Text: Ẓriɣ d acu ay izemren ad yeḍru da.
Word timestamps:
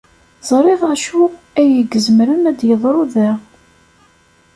Ẓriɣ 0.49 0.81
d 0.89 0.91
acu 0.95 1.23
ay 1.59 1.73
izemren 1.97 2.49
ad 2.49 2.59
yeḍru 2.69 3.03
da. 3.13 3.29